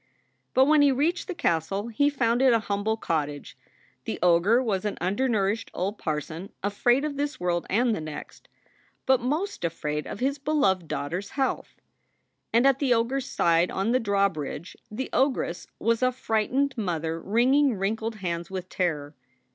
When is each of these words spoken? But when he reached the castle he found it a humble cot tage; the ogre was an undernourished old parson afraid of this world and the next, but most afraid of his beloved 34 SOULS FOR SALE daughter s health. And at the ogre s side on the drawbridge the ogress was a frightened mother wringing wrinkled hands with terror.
But 0.55 0.65
when 0.65 0.81
he 0.81 0.91
reached 0.91 1.27
the 1.27 1.35
castle 1.35 1.89
he 1.89 2.09
found 2.09 2.41
it 2.41 2.53
a 2.53 2.57
humble 2.57 2.97
cot 2.97 3.27
tage; 3.27 3.53
the 4.05 4.17
ogre 4.23 4.59
was 4.63 4.83
an 4.83 4.97
undernourished 4.99 5.69
old 5.75 5.99
parson 5.99 6.51
afraid 6.63 7.05
of 7.05 7.17
this 7.17 7.39
world 7.39 7.67
and 7.69 7.93
the 7.95 8.01
next, 8.01 8.49
but 9.05 9.19
most 9.21 9.63
afraid 9.63 10.07
of 10.07 10.19
his 10.19 10.39
beloved 10.39 10.89
34 10.89 10.89
SOULS 10.89 10.97
FOR 10.97 11.03
SALE 11.03 11.03
daughter 11.03 11.17
s 11.19 11.29
health. 11.29 11.75
And 12.51 12.65
at 12.65 12.79
the 12.79 12.95
ogre 12.95 13.17
s 13.17 13.27
side 13.27 13.69
on 13.69 13.91
the 13.91 13.99
drawbridge 13.99 14.75
the 14.89 15.11
ogress 15.13 15.67
was 15.77 16.01
a 16.01 16.11
frightened 16.11 16.75
mother 16.79 17.21
wringing 17.21 17.75
wrinkled 17.75 18.15
hands 18.15 18.49
with 18.49 18.69
terror. 18.69 19.13